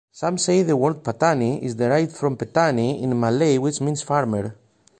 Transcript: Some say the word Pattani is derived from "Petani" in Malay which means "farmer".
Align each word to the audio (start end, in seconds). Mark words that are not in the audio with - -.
Some 0.11 0.39
say 0.39 0.63
the 0.63 0.75
word 0.75 1.03
Pattani 1.03 1.61
is 1.61 1.75
derived 1.75 2.13
from 2.15 2.35
"Petani" 2.35 3.03
in 3.03 3.19
Malay 3.19 3.59
which 3.59 3.81
means 3.81 4.01
"farmer". 4.01 4.55